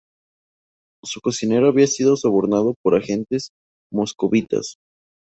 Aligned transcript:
Su 1.03 1.21
cocinero 1.21 1.67
había 1.67 1.85
sido 1.85 2.17
sobornado 2.17 2.73
por 2.83 2.95
agentes 2.95 3.51
moscovitas. 3.93 4.77